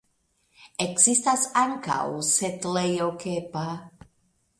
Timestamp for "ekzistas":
0.85-1.43